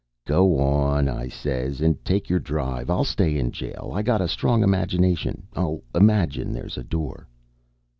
"'Go 0.25 0.57
on,' 0.57 1.07
I 1.07 1.27
says, 1.27 1.79
'and 1.79 2.03
take 2.03 2.27
your 2.27 2.39
drive. 2.39 2.89
I'll 2.89 3.03
stay 3.03 3.37
in 3.37 3.51
jail. 3.51 3.91
I 3.93 4.01
got 4.01 4.19
a 4.19 4.27
strong 4.27 4.63
imagination. 4.63 5.43
I'll 5.53 5.83
imagine 5.93 6.51
there's 6.53 6.75
a 6.75 6.83
door.' 6.83 7.27